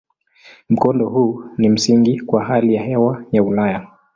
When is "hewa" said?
2.83-3.23